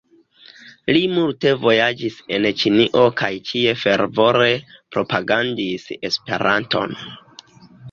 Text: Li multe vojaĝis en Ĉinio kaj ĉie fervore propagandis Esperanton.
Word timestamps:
Li 0.95 1.01
multe 1.17 1.51
vojaĝis 1.65 2.17
en 2.37 2.47
Ĉinio 2.61 3.05
kaj 3.21 3.31
ĉie 3.51 3.77
fervore 3.83 4.49
propagandis 4.97 5.89
Esperanton. 6.13 6.99